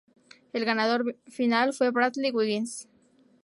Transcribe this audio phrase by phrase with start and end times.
[0.51, 2.87] El ganador final fue Bradley Wiggins.